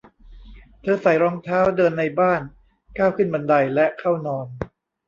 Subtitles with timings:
[0.81, 2.41] เธอใส่รองเท้าเดินในบ้าน
[2.97, 4.45] ก้าวขึ้นบันได และเข้านอน